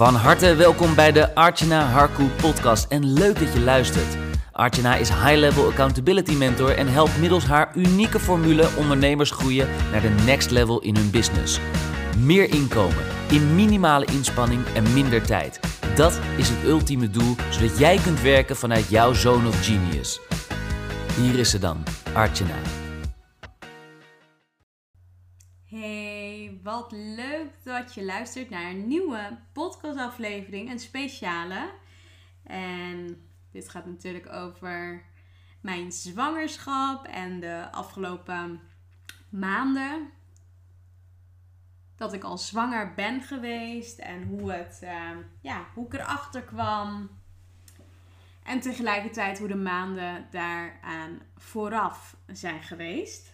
[0.00, 4.16] Van harte welkom bij de Archana Harku podcast en leuk dat je luistert.
[4.52, 10.08] Archana is high-level accountability mentor en helpt middels haar unieke formule ondernemers groeien naar de
[10.24, 11.60] next level in hun business.
[12.18, 15.60] Meer inkomen, in minimale inspanning en minder tijd.
[15.94, 20.20] Dat is het ultieme doel, zodat jij kunt werken vanuit jouw zone of genius.
[21.16, 21.82] Hier is ze dan,
[22.12, 22.56] Archana.
[25.64, 26.09] Hey,
[26.62, 31.70] wat leuk dat je luistert naar een nieuwe podcastaflevering, een speciale.
[32.42, 35.04] En dit gaat natuurlijk over
[35.60, 38.60] mijn zwangerschap en de afgelopen
[39.28, 40.10] maanden.
[41.96, 45.10] Dat ik al zwanger ben geweest en hoe, het, eh,
[45.40, 47.10] ja, hoe ik erachter kwam.
[48.42, 53.29] En tegelijkertijd hoe de maanden daaraan vooraf zijn geweest.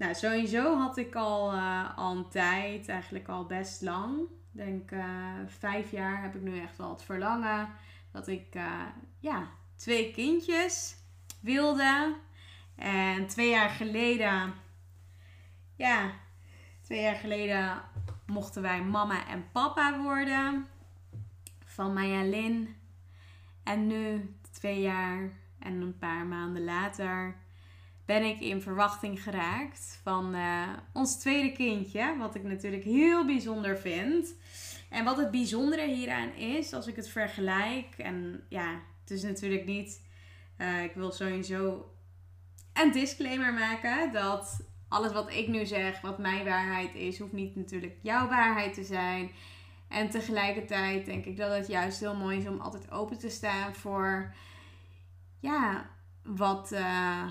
[0.00, 4.20] Nou, sowieso had ik al, uh, al een tijd, eigenlijk al best lang.
[4.20, 7.68] Ik denk uh, vijf jaar heb ik nu echt wel het verlangen
[8.12, 8.82] dat ik uh,
[9.18, 10.96] ja, twee kindjes
[11.40, 12.16] wilde.
[12.76, 14.54] En twee jaar geleden,
[15.76, 16.10] ja,
[16.82, 17.82] twee jaar geleden
[18.26, 20.66] mochten wij mama en papa worden.
[21.64, 22.76] Van Maya Lin.
[23.62, 27.36] En nu, twee jaar en een paar maanden later,
[28.10, 32.16] ben ik in verwachting geraakt van uh, ons tweede kindje.
[32.18, 34.34] Wat ik natuurlijk heel bijzonder vind.
[34.88, 37.86] En wat het bijzondere hieraan is, als ik het vergelijk.
[37.98, 40.00] En ja, het is natuurlijk niet.
[40.58, 41.90] Uh, ik wil sowieso
[42.72, 47.56] een disclaimer maken dat alles wat ik nu zeg, wat mijn waarheid is, hoeft niet
[47.56, 49.30] natuurlijk jouw waarheid te zijn.
[49.88, 53.74] En tegelijkertijd denk ik dat het juist heel mooi is om altijd open te staan
[53.74, 54.34] voor
[55.40, 55.90] ja,
[56.22, 56.72] wat.
[56.72, 57.26] Uh,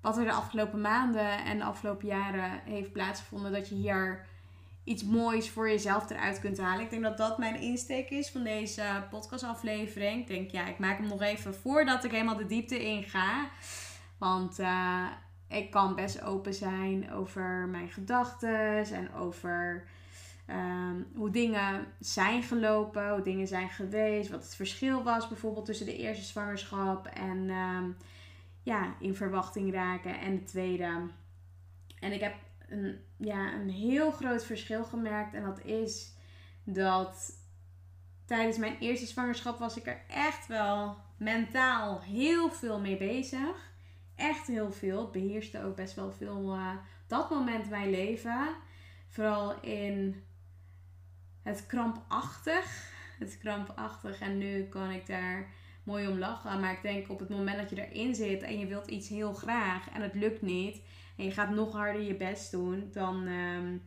[0.00, 3.52] wat er de afgelopen maanden en de afgelopen jaren heeft plaatsgevonden.
[3.52, 4.26] Dat je hier
[4.84, 6.84] iets moois voor jezelf eruit kunt halen.
[6.84, 10.20] Ik denk dat dat mijn insteek is van deze podcastaflevering.
[10.20, 13.48] Ik denk, ja, ik maak hem nog even voordat ik helemaal de diepte in ga.
[14.18, 15.06] Want uh,
[15.48, 19.84] ik kan best open zijn over mijn gedachten en over
[20.50, 25.86] um, hoe dingen zijn gelopen, hoe dingen zijn geweest, wat het verschil was bijvoorbeeld tussen
[25.86, 27.96] de eerste zwangerschap en um,
[28.62, 31.08] ja, in verwachting raken en de tweede.
[32.00, 32.34] En ik heb
[32.68, 35.34] een, ja, een heel groot verschil gemerkt.
[35.34, 36.14] En dat is
[36.64, 37.32] dat
[38.24, 43.72] tijdens mijn eerste zwangerschap was ik er echt wel mentaal heel veel mee bezig.
[44.16, 45.00] Echt heel veel.
[45.00, 46.72] Het beheerste ook best wel veel uh,
[47.06, 48.48] dat moment mijn leven.
[49.08, 50.24] Vooral in
[51.42, 52.88] het krampachtig.
[53.18, 54.20] Het krampachtig.
[54.20, 55.48] En nu kan ik daar
[55.82, 56.60] mooi om lachen.
[56.60, 59.32] Maar ik denk op het moment dat je erin zit en je wilt iets heel
[59.32, 60.82] graag en het lukt niet.
[61.16, 62.88] En je gaat nog harder je best doen.
[62.92, 63.82] Dan, um,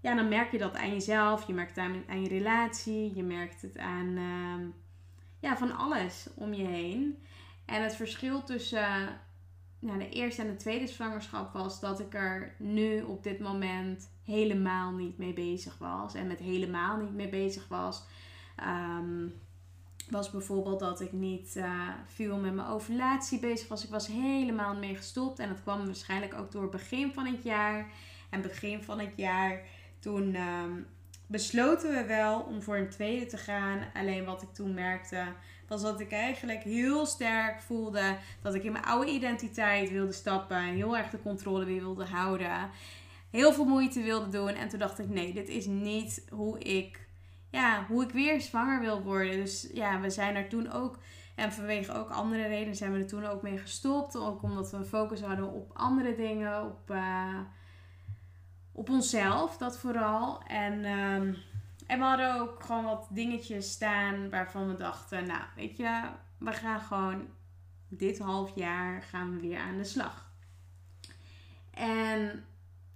[0.00, 1.46] ja, dan merk je dat aan jezelf.
[1.46, 3.14] Je merkt het aan, je relatie.
[3.14, 4.74] Je merkt het aan um,
[5.40, 7.18] ja, van alles om je heen.
[7.64, 9.20] En het verschil tussen
[9.78, 14.10] nou, de eerste en de tweede zwangerschap was dat ik er nu op dit moment
[14.24, 16.14] helemaal niet mee bezig was.
[16.14, 18.04] En met helemaal niet mee bezig was.
[18.60, 19.34] Um,
[20.10, 23.84] was bijvoorbeeld dat ik niet uh, veel met mijn ovulatie bezig was.
[23.84, 25.38] Ik was helemaal mee gestopt.
[25.38, 27.90] En dat kwam waarschijnlijk ook door begin van het jaar.
[28.30, 29.60] En begin van het jaar,
[29.98, 30.86] toen um,
[31.26, 33.78] besloten we wel om voor een tweede te gaan.
[33.94, 35.24] Alleen wat ik toen merkte,
[35.68, 40.56] was dat ik eigenlijk heel sterk voelde dat ik in mijn oude identiteit wilde stappen.
[40.56, 42.70] En heel erg de controle weer wilde houden.
[43.30, 44.48] Heel veel moeite wilde doen.
[44.48, 47.01] En toen dacht ik, nee, dit is niet hoe ik
[47.52, 49.36] ja, hoe ik weer zwanger wil worden.
[49.36, 50.98] Dus ja, we zijn er toen ook.
[51.34, 54.16] En vanwege ook andere redenen zijn we er toen ook mee gestopt.
[54.16, 56.64] Ook omdat we een focus hadden op andere dingen.
[56.64, 57.38] Op, uh,
[58.72, 60.42] op onszelf, dat vooral.
[60.42, 61.36] En, um,
[61.86, 65.26] en we hadden ook gewoon wat dingetjes staan waarvan we dachten...
[65.26, 66.00] Nou, weet je,
[66.38, 67.28] we gaan gewoon
[67.88, 70.30] dit half jaar gaan we weer aan de slag.
[71.70, 72.44] En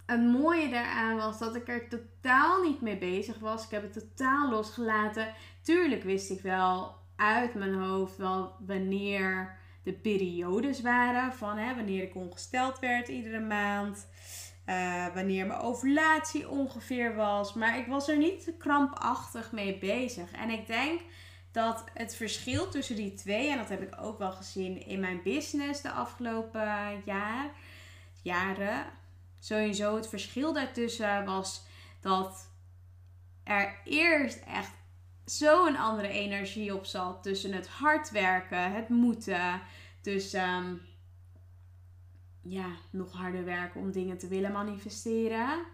[0.07, 3.63] het mooie daaraan was dat ik er totaal niet mee bezig was.
[3.63, 5.33] Ik heb het totaal losgelaten.
[5.61, 11.33] Tuurlijk wist ik wel uit mijn hoofd wel wanneer de periodes waren.
[11.33, 14.07] Van hè, wanneer ik ongesteld werd iedere maand.
[14.65, 17.53] Uh, wanneer mijn ovulatie ongeveer was.
[17.53, 20.31] Maar ik was er niet krampachtig mee bezig.
[20.31, 21.01] En ik denk
[21.51, 25.21] dat het verschil tussen die twee, en dat heb ik ook wel gezien in mijn
[25.23, 27.51] business de afgelopen jaar,
[28.21, 28.85] jaren
[29.39, 31.65] sowieso het verschil daartussen was
[32.01, 32.49] dat
[33.43, 34.71] er eerst echt
[35.25, 39.61] zo'n andere energie op zat tussen het hard werken, het moeten,
[40.01, 40.81] tussen um,
[42.41, 45.65] ja, nog harder werken om dingen te willen manifesteren.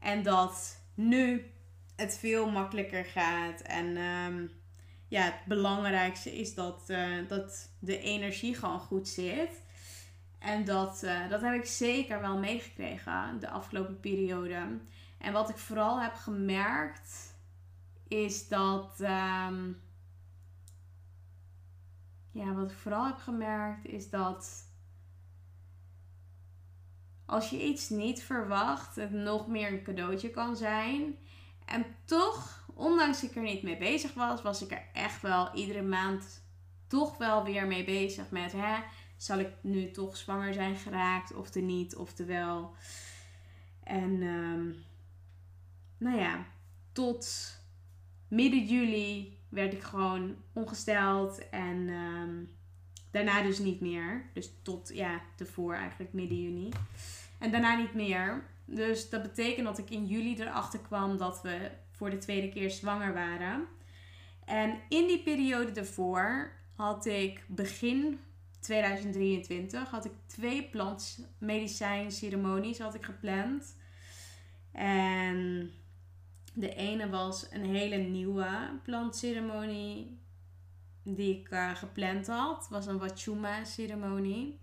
[0.00, 1.50] En dat nu
[1.96, 3.60] het veel makkelijker gaat.
[3.60, 4.46] En ehm,
[5.08, 9.62] ja, het belangrijkste is dat, eh, dat de energie gewoon goed zit.
[10.40, 14.78] En dat, eh, dat heb ik zeker wel meegekregen de afgelopen periode.
[15.18, 17.36] En wat ik vooral heb gemerkt,
[18.08, 19.00] is dat.
[19.00, 19.72] Ehm,
[22.30, 24.68] ja, wat ik vooral heb gemerkt, is dat.
[27.26, 31.18] Als je iets niet verwacht, het nog meer een cadeautje kan zijn.
[31.64, 35.82] En toch, ondanks ik er niet mee bezig was, was ik er echt wel iedere
[35.82, 36.42] maand
[36.86, 38.76] toch wel weer mee bezig met hè,
[39.22, 42.74] zal ik nu toch zwanger zijn geraakt of er niet, oftewel.
[43.82, 44.84] En um,
[45.98, 46.46] nou ja,
[46.92, 47.54] tot
[48.28, 52.50] midden juli werd ik gewoon ongesteld en um,
[53.10, 54.24] daarna dus niet meer.
[54.34, 56.68] Dus tot ja, tevoren eigenlijk midden juni.
[57.38, 58.44] En daarna niet meer.
[58.64, 62.70] Dus dat betekent dat ik in juli erachter kwam dat we voor de tweede keer
[62.70, 63.66] zwanger waren.
[64.44, 68.18] En in die periode daarvoor had ik begin
[68.60, 73.76] 2023 had ik twee plantmedicijnceremonies had ik gepland.
[74.72, 75.70] En
[76.54, 80.18] de ene was een hele nieuwe plantceremonie
[81.02, 82.66] die ik uh, gepland had.
[82.70, 84.58] was een Wachuma ceremonie.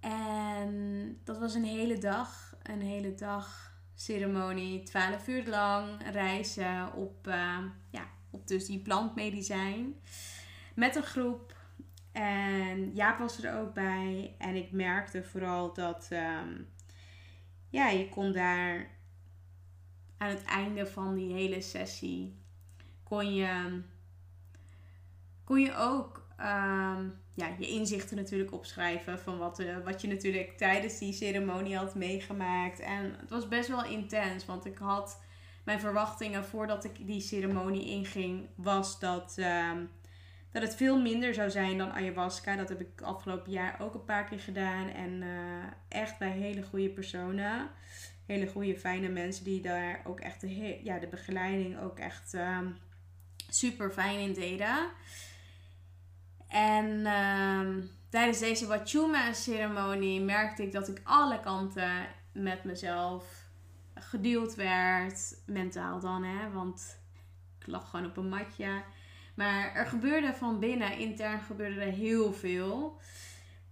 [0.00, 7.26] En dat was een hele dag, een hele dag ceremonie, 12 uur lang reizen op,
[7.26, 7.58] uh,
[7.90, 9.94] ja, op dus die plantmedicijn.
[10.74, 11.56] Met een groep
[12.18, 14.34] en Jaap was er ook bij.
[14.38, 16.68] En ik merkte vooral dat um,
[17.68, 18.90] ja, je kon daar
[20.16, 22.36] aan het einde van die hele sessie
[23.02, 23.82] kon je,
[25.44, 30.56] kon je ook um, ja, je inzichten natuurlijk opschrijven van wat, uh, wat je natuurlijk
[30.56, 32.80] tijdens die ceremonie had meegemaakt.
[32.80, 35.22] En het was best wel intens, want ik had
[35.64, 39.36] mijn verwachtingen voordat ik die ceremonie inging, was dat.
[39.38, 39.90] Um,
[40.50, 42.56] dat het veel minder zou zijn dan ayahuasca.
[42.56, 44.88] Dat heb ik afgelopen jaar ook een paar keer gedaan.
[44.88, 47.68] En uh, echt bij hele goede personen.
[48.26, 52.58] Hele goede, fijne mensen die daar ook echt de, ja, de begeleiding ook echt uh,
[53.48, 54.90] super fijn in deden.
[56.48, 63.46] En uh, tijdens deze Wachuma-ceremonie merkte ik dat ik alle kanten met mezelf
[63.94, 65.42] gedeeld werd.
[65.46, 66.50] Mentaal dan, hè.
[66.50, 67.00] Want
[67.58, 68.82] ik lag gewoon op een matje.
[69.38, 73.00] Maar er gebeurde van binnen, intern gebeurde er heel veel.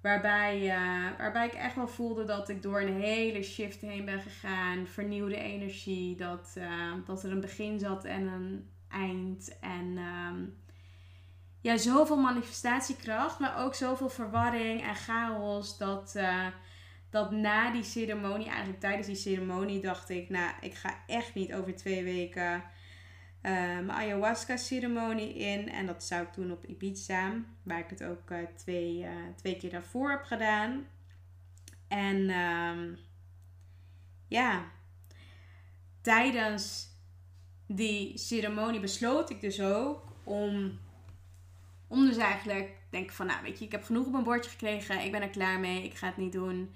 [0.00, 4.20] Waarbij, uh, waarbij ik echt wel voelde dat ik door een hele shift heen ben
[4.20, 4.86] gegaan.
[4.86, 6.16] Vernieuwde energie.
[6.16, 9.58] Dat, uh, dat er een begin zat en een eind.
[9.60, 10.56] En um,
[11.60, 13.38] ja, zoveel manifestatiekracht.
[13.38, 15.78] Maar ook zoveel verwarring en chaos.
[15.78, 16.46] Dat, uh,
[17.10, 20.28] dat na die ceremonie, eigenlijk tijdens die ceremonie, dacht ik...
[20.28, 22.62] Nou, ik ga echt niet over twee weken
[23.42, 25.70] mijn ayahuasca-ceremonie in.
[25.70, 29.56] En dat zou ik doen op Ibiza, waar ik het ook uh, twee, uh, twee
[29.56, 30.86] keer daarvoor heb gedaan.
[31.88, 32.98] En um,
[34.28, 34.64] ja,
[36.00, 36.88] tijdens
[37.66, 40.78] die ceremonie besloot ik dus ook om,
[41.86, 45.04] om dus eigenlijk denk van, nou weet je, ik heb genoeg op mijn bordje gekregen,
[45.04, 46.74] ik ben er klaar mee, ik ga het niet doen.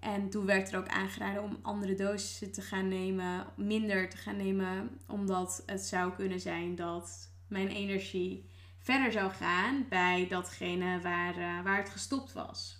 [0.00, 4.36] En toen werd er ook aangeraden om andere dosissen te gaan nemen, minder te gaan
[4.36, 11.38] nemen, omdat het zou kunnen zijn dat mijn energie verder zou gaan bij datgene waar,
[11.38, 12.78] uh, waar het gestopt was.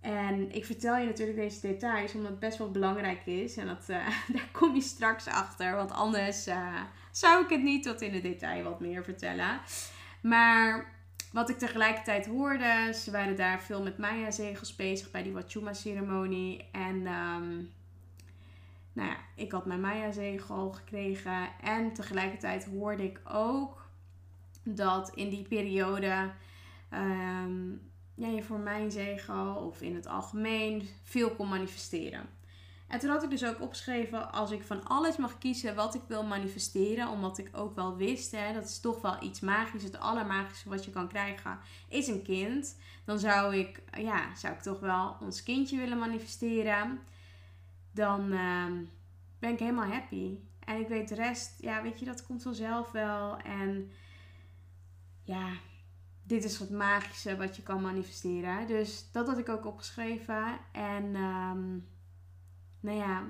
[0.00, 3.56] En ik vertel je natuurlijk deze details omdat het best wel belangrijk is.
[3.56, 5.76] En dat, uh, daar kom je straks achter.
[5.76, 6.80] Want anders uh,
[7.10, 9.60] zou ik het niet tot in het detail wat meer vertellen.
[10.22, 10.92] Maar
[11.32, 16.68] wat ik tegelijkertijd hoorde, ze waren daar veel met Maya-zegels bezig bij die Wachuma-ceremonie.
[16.72, 17.70] En um,
[18.92, 21.48] nou ja, ik had mijn Maya-zegel gekregen.
[21.62, 23.86] En tegelijkertijd hoorde ik ook
[24.62, 26.30] dat in die periode
[26.92, 32.28] um, ja, je voor mijn zegel of in het algemeen veel kon manifesteren.
[32.92, 36.02] En toen had ik dus ook opgeschreven, als ik van alles mag kiezen wat ik
[36.06, 39.98] wil manifesteren, omdat ik ook wel wist, hè, dat is toch wel iets magisch, het
[39.98, 41.58] allermagische wat je kan krijgen,
[41.88, 42.76] is een kind.
[43.04, 47.00] Dan zou ik, ja, zou ik toch wel ons kindje willen manifesteren.
[47.92, 48.66] Dan uh,
[49.38, 50.38] ben ik helemaal happy.
[50.64, 53.36] En ik weet de rest, ja, weet je, dat komt vanzelf wel.
[53.36, 53.90] En
[55.22, 55.48] ja,
[56.22, 58.66] dit is het magische wat je kan manifesteren.
[58.66, 60.58] Dus dat had ik ook opgeschreven.
[60.72, 61.90] En um,
[62.82, 63.22] nou ja,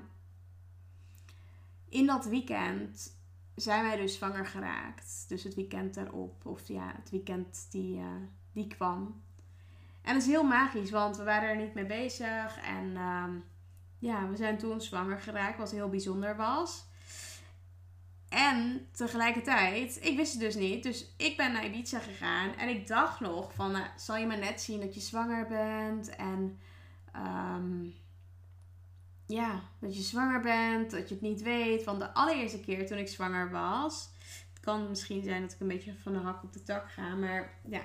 [1.89, 3.17] in dat weekend
[3.55, 5.25] zijn wij dus zwanger geraakt.
[5.27, 8.05] Dus het weekend erop, of ja, het weekend die, uh,
[8.51, 9.21] die kwam.
[10.01, 12.59] En dat is heel magisch, want we waren er niet mee bezig.
[12.61, 13.43] En um,
[13.99, 16.85] ja, we zijn toen zwanger geraakt, wat heel bijzonder was.
[18.29, 20.83] En tegelijkertijd, ik wist het dus niet.
[20.83, 22.55] Dus ik ben naar Ibiza gegaan.
[22.55, 26.09] En ik dacht nog van, nou, zal je maar net zien dat je zwanger bent.
[26.09, 26.59] En
[27.11, 27.85] ehm,
[29.33, 31.83] ja, dat je zwanger bent, dat je het niet weet.
[31.83, 34.11] Want de allereerste keer toen ik zwanger was...
[34.53, 37.15] Het kan misschien zijn dat ik een beetje van de hak op de tak ga.
[37.15, 37.81] Maar ja,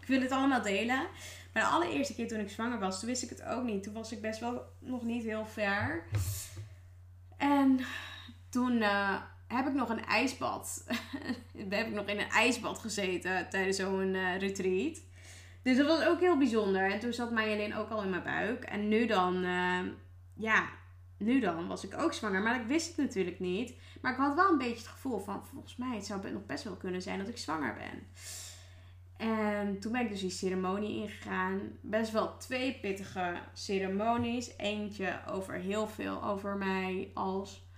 [0.00, 1.06] ik wil het allemaal delen.
[1.52, 3.82] Maar de allereerste keer toen ik zwanger was, toen wist ik het ook niet.
[3.82, 6.04] Toen was ik best wel nog niet heel ver.
[7.36, 7.80] En
[8.48, 8.72] toen...
[8.72, 10.84] Uh, heb ik nog een ijsbad.
[11.68, 15.00] heb ik nog in een ijsbad gezeten tijdens zo'n uh, retreat.
[15.62, 16.90] Dus dat was ook heel bijzonder.
[16.90, 18.64] En toen zat Marjolein ook al in mijn buik.
[18.64, 19.80] En nu dan, uh,
[20.34, 20.68] ja,
[21.22, 22.42] nu dan was ik ook zwanger.
[22.42, 23.74] Maar ik wist het natuurlijk niet.
[24.00, 26.46] Maar ik had wel een beetje het gevoel van, volgens mij het zou het nog
[26.46, 28.06] best wel kunnen zijn dat ik zwanger ben.
[29.16, 31.60] En toen ben ik dus die ceremonie ingegaan.
[31.80, 34.56] Best wel twee pittige ceremonies.
[34.56, 37.70] Eentje over heel veel over mij als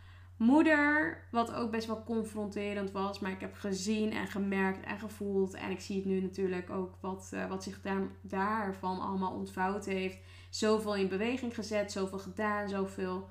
[0.44, 3.18] moeder, wat ook best wel confronterend was.
[3.18, 5.54] Maar ik heb gezien en gemerkt en gevoeld.
[5.54, 9.84] En ik zie het nu natuurlijk ook wat, uh, wat zich daar, daarvan allemaal ontvouwd
[9.84, 10.18] heeft.
[10.50, 13.28] Zoveel in beweging gezet, zoveel gedaan, zoveel,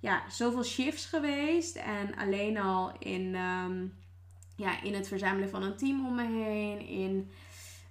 [0.00, 1.76] ja, zoveel shifts geweest.
[1.76, 3.94] En alleen al in, um,
[4.56, 6.86] ja, in het verzamelen van een team om me heen.
[6.86, 7.30] In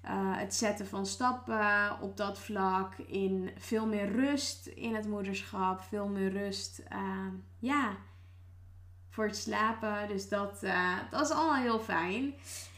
[0.06, 2.98] uh, het zetten van stappen op dat vlak.
[2.98, 5.82] In veel meer rust in het moederschap.
[5.82, 6.84] Veel meer rust.
[6.92, 7.28] Uh,
[7.60, 7.98] ja
[9.14, 10.08] voor het slapen.
[10.08, 12.34] Dus dat, uh, dat is allemaal heel fijn.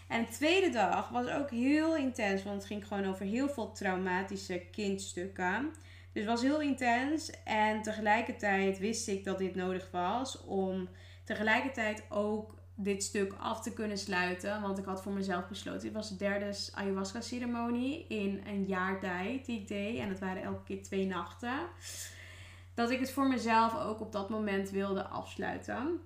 [0.07, 3.71] En de tweede dag was ook heel intens, want het ging gewoon over heel veel
[3.71, 5.73] traumatische kindstukken.
[6.13, 10.89] Dus het was heel intens en tegelijkertijd wist ik dat dit nodig was om
[11.23, 14.61] tegelijkertijd ook dit stuk af te kunnen sluiten.
[14.61, 18.99] Want ik had voor mezelf besloten, dit was de derde ayahuasca ceremonie in een jaar
[18.99, 19.97] tijd die ik deed.
[19.97, 21.59] En het waren elke keer twee nachten.
[22.73, 25.99] Dat ik het voor mezelf ook op dat moment wilde afsluiten.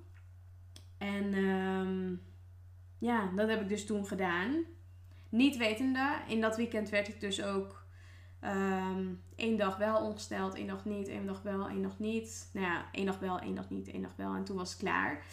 [0.99, 2.21] En um,
[2.97, 4.63] ja, dat heb ik dus toen gedaan.
[5.29, 7.85] Niet wetende, in dat weekend werd ik dus ook
[8.43, 12.49] um, één dag wel ongesteld, één dag niet, één dag wel, één dag niet.
[12.53, 14.33] Nou ja, één dag wel, één dag niet, één dag wel.
[14.33, 15.25] En toen was het klaar.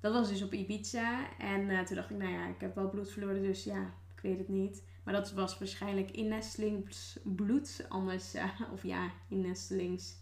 [0.00, 1.38] Dat was dus op Ibiza.
[1.38, 4.20] En uh, toen dacht ik, nou ja, ik heb wel bloed verloren, dus ja, ik
[4.22, 4.82] weet het niet.
[5.04, 7.86] Maar dat was waarschijnlijk innestelingsbloed.
[7.88, 10.18] Anders, uh, of ja, innestelings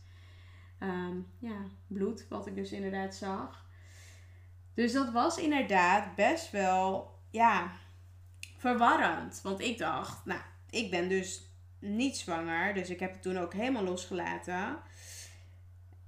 [0.83, 3.67] um, ja, bloed, wat ik dus inderdaad zag.
[4.79, 7.73] Dus dat was inderdaad best wel, ja,
[8.57, 9.41] verwarrend.
[9.43, 11.43] Want ik dacht, nou, ik ben dus
[11.79, 12.75] niet zwanger.
[12.75, 14.79] Dus ik heb het toen ook helemaal losgelaten.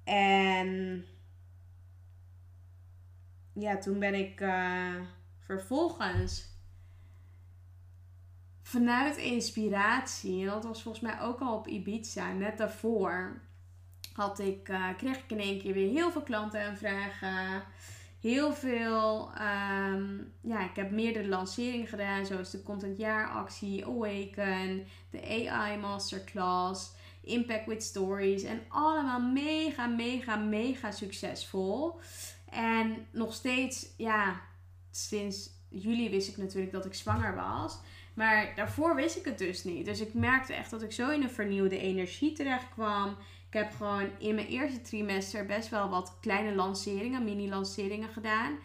[0.03, 1.05] En
[3.53, 4.95] ja, toen ben ik uh,
[5.39, 6.45] vervolgens
[8.61, 13.41] vanuit inspiratie, en dat was volgens mij ook al op Ibiza, net daarvoor,
[14.13, 17.63] had ik, uh, kreeg ik in één keer weer heel veel klanten en vragen
[18.21, 19.31] heel veel.
[19.93, 26.91] Um, ja, ik heb meerdere lanceringen gedaan, zoals de Content Jaaractie, Awaken, de AI Masterclass,
[27.23, 28.43] Impact with Stories.
[28.43, 31.99] En allemaal mega, mega, mega succesvol.
[32.49, 34.41] En nog steeds, ja,
[34.91, 37.79] sinds juli wist ik natuurlijk dat ik zwanger was.
[38.13, 39.85] Maar daarvoor wist ik het dus niet.
[39.85, 43.17] Dus ik merkte echt dat ik zo in een vernieuwde energie terecht kwam.
[43.51, 48.57] Ik heb gewoon in mijn eerste trimester best wel wat kleine lanceringen, mini-lanceringen gedaan.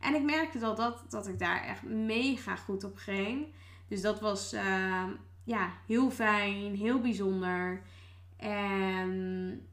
[0.00, 3.46] En ik merkte dat, dat, dat ik daar echt mega goed op ging.
[3.88, 5.04] Dus dat was uh,
[5.44, 7.82] ja, heel fijn, heel bijzonder.
[8.36, 9.68] En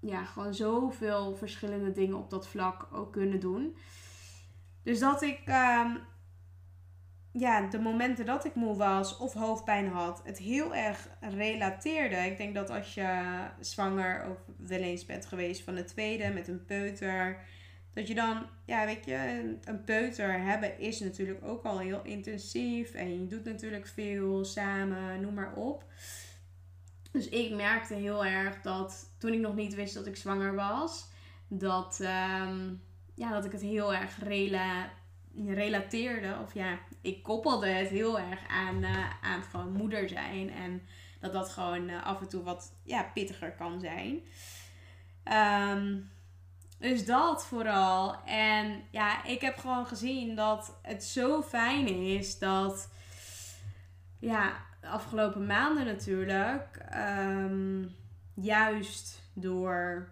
[0.00, 3.76] ja, gewoon zoveel verschillende dingen op dat vlak ook kunnen doen.
[4.82, 5.94] Dus dat ik uh,
[7.32, 12.16] ja, de momenten dat ik moe was of hoofdpijn had, het heel erg relateerde.
[12.16, 16.48] Ik denk dat als je zwanger of wel eens bent geweest van de tweede met
[16.48, 17.44] een peuter,
[17.92, 22.94] dat je dan, ja, weet je, een peuter hebben is natuurlijk ook al heel intensief
[22.94, 25.84] en je doet natuurlijk veel samen, noem maar op.
[27.12, 31.08] Dus ik merkte heel erg dat toen ik nog niet wist dat ik zwanger was,
[31.48, 32.82] dat, um,
[33.14, 34.90] ja, dat ik het heel erg rela
[35.34, 40.50] relateerde, of ja, ik koppelde het heel erg aan, uh, aan gewoon moeder zijn.
[40.50, 40.82] En
[41.20, 44.22] dat dat gewoon uh, af en toe wat ja, pittiger kan zijn.
[45.72, 46.10] Um,
[46.78, 48.24] dus dat vooral.
[48.24, 52.90] En ja, ik heb gewoon gezien dat het zo fijn is dat.
[54.18, 56.78] Ja, de afgelopen maanden natuurlijk.
[56.94, 57.96] Um,
[58.34, 60.08] juist door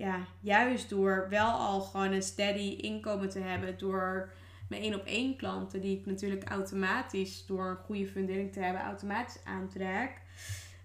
[0.00, 3.78] ja, juist door wel al gewoon een steady inkomen te hebben.
[3.78, 4.32] Door
[4.68, 8.82] mijn één op één klanten, die ik natuurlijk automatisch door een goede fundering te hebben,
[8.82, 10.20] automatisch aantrek.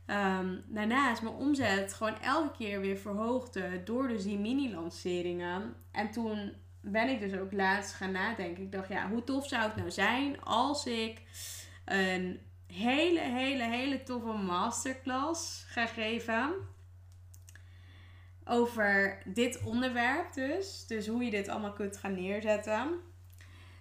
[0.08, 5.76] Um, daarnaast mijn omzet gewoon elke keer weer verhoogde door dus die mini-lanceringen.
[5.92, 8.64] En toen ben ik dus ook laatst gaan nadenken.
[8.64, 11.22] Ik dacht, ja, hoe tof zou het nou zijn als ik
[11.86, 16.54] een hele, hele, hele toffe masterclass ga geven.
[18.46, 20.86] Over dit onderwerp dus.
[20.88, 23.00] Dus hoe je dit allemaal kunt gaan neerzetten.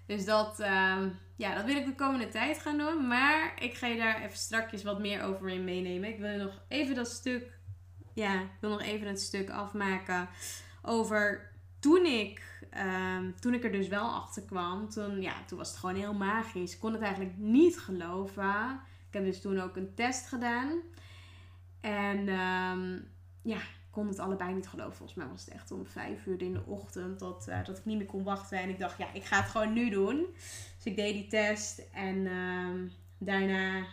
[0.06, 1.02] Dus dat, uh,
[1.37, 3.06] ja, dat wil ik de komende tijd gaan doen.
[3.06, 6.09] Maar ik ga je daar even strakjes wat meer over in meenemen.
[6.09, 7.59] Ik wil nog even dat stuk,
[8.12, 10.28] ja, ik wil nog even het stuk afmaken
[10.83, 14.88] over toen ik, uh, toen ik er dus wel achter kwam.
[14.88, 16.75] Toen, ja, toen was het gewoon heel magisch.
[16.75, 18.80] Ik kon het eigenlijk niet geloven.
[19.09, 20.80] Ik heb dus toen ook een test gedaan.
[21.80, 23.09] En um,
[23.42, 23.59] ja,
[23.95, 24.95] kon het allebei niet geloven.
[24.95, 27.85] Volgens mij was het echt om vijf uur in de ochtend dat, uh, dat ik
[27.85, 28.59] niet meer kon wachten.
[28.59, 30.27] En ik dacht, ja, ik ga het gewoon nu doen.
[30.77, 31.83] Dus ik deed die test.
[31.93, 33.87] En uh, daarna,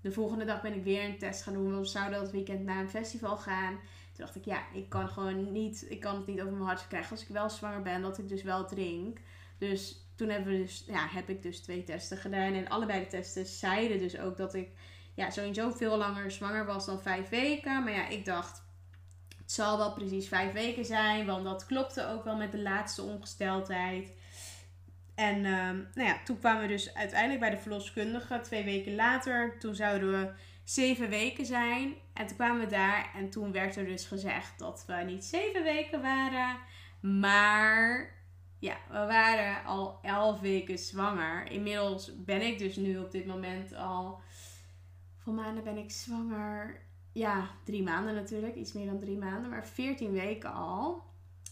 [0.00, 1.78] de volgende dag ben ik weer een test gaan doen.
[1.78, 3.72] We zouden dat weekend naar een festival gaan.
[3.72, 6.88] Toen dacht ik, ja, ik kan gewoon niet, ik kan het niet over mijn hart
[6.88, 9.18] krijgen als ik wel zwanger ben, dat ik dus wel drink.
[9.58, 12.52] Dus toen hebben we dus, ja, heb ik dus twee testen gedaan.
[12.52, 14.68] En allebei de testen zeiden dus ook dat ik
[15.14, 17.84] ja, sowieso veel langer zwanger was dan vijf weken.
[17.84, 18.66] Maar ja, ik dacht,
[19.48, 23.02] het zal wel precies vijf weken zijn, want dat klopte ook wel met de laatste
[23.02, 24.12] ongesteldheid.
[25.14, 28.40] En um, nou ja, toen kwamen we dus uiteindelijk bij de verloskundige.
[28.40, 30.30] Twee weken later, toen zouden we
[30.64, 31.94] zeven weken zijn.
[32.12, 35.62] En toen kwamen we daar en toen werd er dus gezegd dat we niet zeven
[35.62, 36.56] weken waren,
[37.00, 38.14] maar
[38.58, 41.50] ja, we waren al elf weken zwanger.
[41.50, 44.20] Inmiddels ben ik dus nu op dit moment al.
[45.16, 46.86] Van maanden ben ik zwanger
[47.18, 48.54] ja, drie maanden natuurlijk.
[48.54, 49.50] Iets meer dan drie maanden.
[49.50, 51.02] Maar 14 weken al.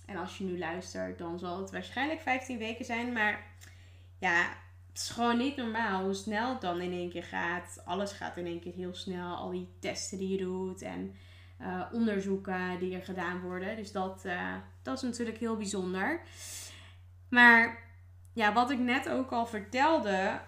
[0.07, 3.13] En als je nu luistert, dan zal het waarschijnlijk 15 weken zijn.
[3.13, 3.47] Maar
[4.19, 4.49] ja,
[4.89, 7.83] het is gewoon niet normaal hoe snel het dan in één keer gaat.
[7.85, 9.37] Alles gaat in één keer heel snel.
[9.37, 11.15] Al die testen die je doet en
[11.61, 13.77] uh, onderzoeken die er gedaan worden.
[13.77, 16.21] Dus dat, uh, dat is natuurlijk heel bijzonder.
[17.29, 17.85] Maar
[18.33, 20.41] ja, wat ik net ook al vertelde.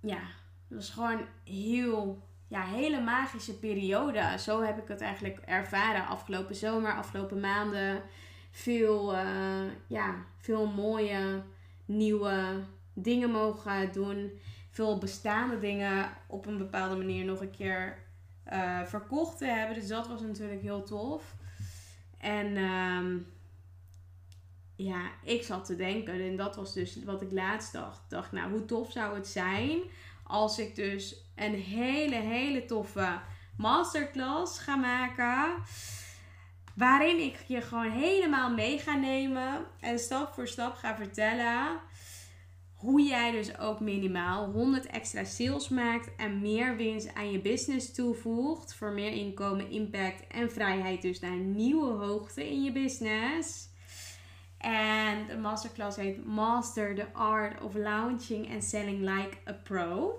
[0.00, 0.20] Ja,
[0.68, 4.34] dat was gewoon heel ja, hele magische periode.
[4.38, 8.02] Zo heb ik het eigenlijk ervaren afgelopen zomer, afgelopen maanden.
[8.50, 11.42] Veel, uh, ja, veel mooie
[11.84, 14.40] nieuwe dingen mogen doen.
[14.70, 17.98] Veel bestaande dingen op een bepaalde manier nog een keer
[18.52, 19.76] uh, verkocht te hebben.
[19.76, 21.34] Dus dat was natuurlijk heel tof.
[22.18, 23.26] En um,
[24.76, 28.00] ja, ik zat te denken, en dat was dus wat ik laatst dacht.
[28.08, 29.80] dacht, nou, hoe tof zou het zijn
[30.30, 33.20] als ik dus een hele, hele toffe
[33.56, 35.62] masterclass ga maken.
[36.74, 41.80] Waarin ik je gewoon helemaal mee ga nemen en stap voor stap ga vertellen
[42.74, 47.94] hoe jij dus ook minimaal 100 extra sales maakt en meer winst aan je business
[47.94, 53.69] toevoegt voor meer inkomen, impact en vrijheid dus naar nieuwe hoogte in je business.
[54.60, 60.14] En de masterclass heet Master the Art of Launching and Selling Like a Pro.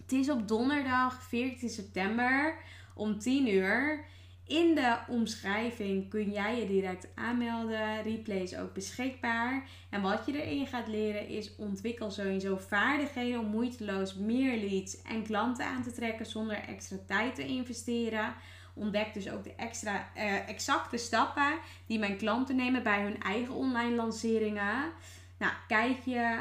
[0.00, 2.54] Het is op donderdag 14 september
[2.94, 4.04] om 10 uur.
[4.46, 8.02] In de omschrijving kun jij je direct aanmelden.
[8.02, 9.68] Replay is ook beschikbaar.
[9.90, 15.22] En wat je erin gaat leren is ontwikkel sowieso vaardigheden om moeiteloos meer leads en
[15.22, 18.34] klanten aan te trekken zonder extra tijd te investeren.
[18.80, 23.54] Ontdek dus ook de extra uh, exacte stappen die mijn klanten nemen bij hun eigen
[23.54, 24.92] online lanceringen.
[25.38, 26.38] Nou, kijk je,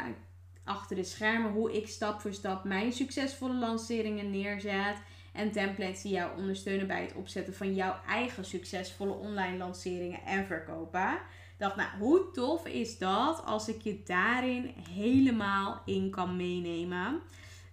[0.63, 4.95] achter de schermen hoe ik stap voor stap mijn succesvolle lanceringen neerzet.
[5.33, 10.45] En templates die jou ondersteunen bij het opzetten van jouw eigen succesvolle online lanceringen en
[10.45, 11.19] verkopen.
[11.57, 17.21] Dacht, nou, hoe tof is dat als ik je daarin helemaal in kan meenemen?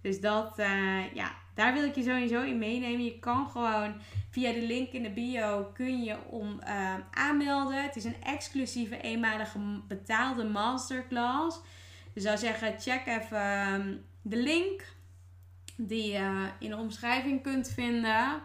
[0.07, 3.03] Dus dat, uh, ja, daar wil ik je sowieso in meenemen.
[3.03, 3.95] Je kan gewoon
[4.29, 7.83] via de link in de bio kun je om uh, aanmelden.
[7.83, 11.59] Het is een exclusieve eenmalige betaalde masterclass.
[12.13, 14.85] Dus zou zeggen, check even ehm, de link
[15.75, 18.41] die je in de omschrijving kunt vinden.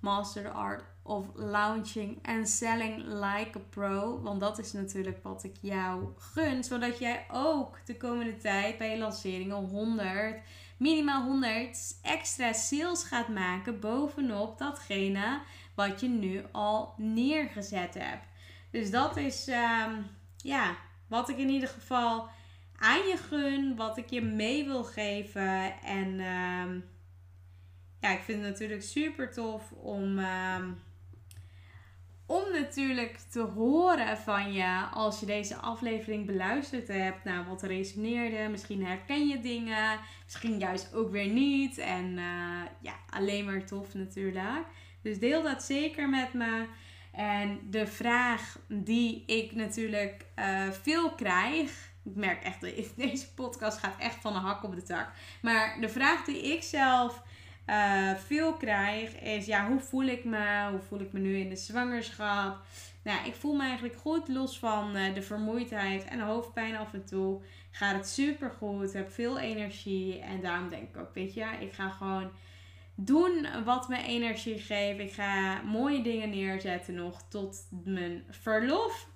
[0.00, 4.20] Master the Art of Launching and Selling Like a Pro.
[4.22, 6.64] Want dat is natuurlijk wat ik jou gun.
[6.64, 10.40] Zodat jij ook de komende tijd bij je lanceringen 100,
[10.78, 13.80] minimaal 100 extra sales gaat maken.
[13.80, 15.40] Bovenop datgene
[15.74, 18.26] wat je nu al neergezet hebt.
[18.70, 20.76] Dus dat is um, ja,
[21.08, 22.28] wat ik in ieder geval
[22.76, 25.80] aan je gun, wat ik je mee wil geven.
[25.82, 26.82] En uh,
[28.00, 30.64] ja, ik vind het natuurlijk super tof om, uh,
[32.28, 37.24] om natuurlijk te horen van je als je deze aflevering beluisterd hebt.
[37.24, 38.48] Nou, wat resoneerde.
[38.48, 39.98] Misschien herken je dingen.
[40.24, 41.78] Misschien juist ook weer niet.
[41.78, 44.64] En eh, ja, alleen maar tof natuurlijk.
[45.02, 46.66] Dus deel dat zeker met me.
[47.12, 51.90] En de vraag die ik natuurlijk uh, veel krijg.
[52.04, 52.60] Ik merk echt,
[52.96, 55.10] deze podcast gaat echt van de hak op de tak.
[55.42, 57.22] Maar de vraag die ik zelf
[57.68, 60.68] uh, veel krijg is: ja, hoe voel ik me?
[60.70, 62.56] Hoe voel ik me nu in de zwangerschap?
[63.02, 67.04] Nou, ik voel me eigenlijk goed, los van uh, de vermoeidheid en hoofdpijn af en
[67.04, 67.40] toe.
[67.70, 70.18] Gaat het super goed, heb veel energie.
[70.18, 72.30] En daarom denk ik ook, weet je, ik ga gewoon
[72.94, 74.98] doen wat me energie geeft.
[74.98, 79.08] Ik ga mooie dingen neerzetten nog tot mijn verlof.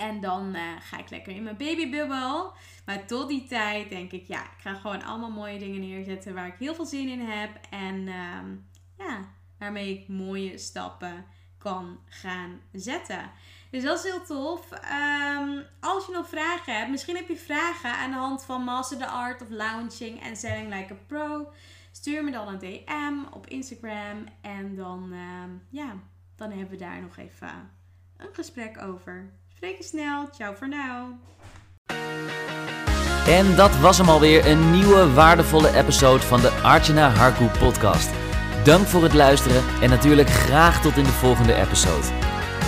[0.00, 2.52] En dan uh, ga ik lekker in mijn babybubbel.
[2.84, 6.46] Maar tot die tijd denk ik, ja, ik ga gewoon allemaal mooie dingen neerzetten waar
[6.46, 7.50] ik heel veel zin in heb.
[7.70, 11.24] En um, ja, waarmee ik mooie stappen
[11.58, 13.30] kan gaan zetten.
[13.70, 14.70] Dus dat is heel tof.
[14.72, 18.98] Um, als je nog vragen hebt, misschien heb je vragen aan de hand van Master
[18.98, 21.52] the Art of Launching and Selling Like a Pro.
[21.92, 24.24] Stuur me dan een DM op Instagram.
[24.40, 25.94] En dan, um, ja,
[26.36, 27.70] dan hebben we daar nog even
[28.16, 29.32] een gesprek over.
[29.60, 30.28] Spreek je snel.
[30.36, 30.76] Ciao voor nu.
[33.26, 38.10] En dat was hem alweer, een nieuwe waardevolle episode van de Archana Harku podcast.
[38.64, 42.06] Dank voor het luisteren en natuurlijk graag tot in de volgende episode.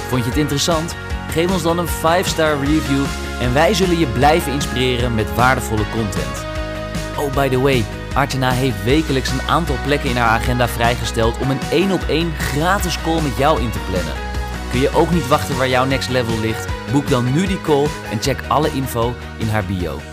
[0.09, 0.95] Vond je het interessant?
[1.31, 3.05] Geef ons dan een 5-star review
[3.41, 6.47] en wij zullen je blijven inspireren met waardevolle content.
[7.19, 11.51] Oh, by the way, Archana heeft wekelijks een aantal plekken in haar agenda vrijgesteld om
[11.51, 14.32] een 1 op 1 gratis call met jou in te plannen.
[14.73, 16.67] Kun je ook niet wachten waar jouw next level ligt?
[16.93, 20.12] Boek dan nu die call en check alle info in haar bio.